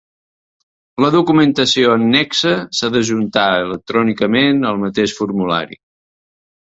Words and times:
La 1.03 1.09
documentació 1.15 1.91
annexa 1.97 2.53
s'ha 2.77 2.91
d'ajuntar 2.95 3.45
electrònicament 3.67 4.67
al 4.71 4.83
mateix 4.87 5.15
formulari. 5.21 5.83